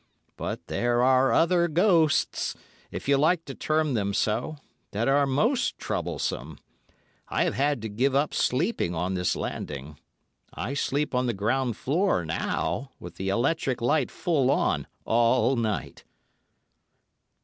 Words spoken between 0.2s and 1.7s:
But there are other